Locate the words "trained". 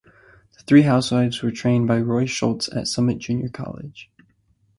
1.51-1.87